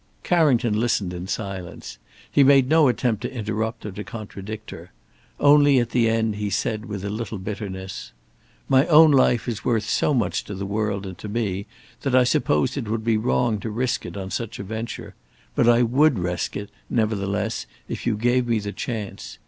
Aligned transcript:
Carrington 0.23 0.79
listened 0.79 1.13
in 1.13 1.27
silence. 1.27 1.99
He 2.31 2.43
made 2.43 2.67
no 2.67 2.87
attempt 2.87 3.21
to 3.21 3.31
interrupt 3.31 3.85
or 3.85 3.91
to 3.91 4.03
contradict 4.03 4.71
her. 4.71 4.91
Only 5.39 5.77
at 5.77 5.91
the 5.91 6.09
end 6.09 6.37
he 6.37 6.49
said 6.49 6.85
with 6.85 7.05
a 7.05 7.09
little 7.11 7.37
bitterness: 7.37 8.11
"My 8.67 8.87
own 8.87 9.11
life 9.11 9.47
is 9.47 9.63
worth 9.63 9.87
so 9.87 10.15
much 10.15 10.43
to 10.45 10.55
the 10.55 10.65
world 10.65 11.05
and 11.05 11.19
to 11.19 11.29
me, 11.29 11.67
that 12.01 12.15
I 12.15 12.23
suppose 12.23 12.77
it 12.77 12.87
would 12.87 13.03
be 13.03 13.15
wrong 13.15 13.59
to 13.59 13.69
risk 13.69 14.03
it 14.03 14.17
on 14.17 14.31
such 14.31 14.57
a 14.57 14.63
venture; 14.63 15.13
but 15.53 15.69
I 15.69 15.83
would 15.83 16.17
risk 16.17 16.57
it, 16.57 16.71
nevertheless, 16.89 17.67
if 17.87 18.07
you 18.07 18.17
gave 18.17 18.47
me 18.47 18.57
the 18.57 18.71
chance. 18.73 19.37